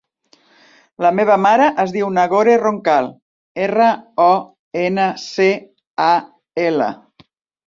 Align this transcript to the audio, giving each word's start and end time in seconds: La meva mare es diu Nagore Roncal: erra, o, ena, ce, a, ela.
La 1.05 1.09
meva 1.17 1.35
mare 1.41 1.67
es 1.83 1.93
diu 1.97 2.09
Nagore 2.15 2.55
Roncal: 2.61 3.09
erra, 3.67 3.91
o, 4.25 4.31
ena, 4.87 5.07
ce, 5.27 5.47
a, 6.09 6.11
ela. 6.67 6.91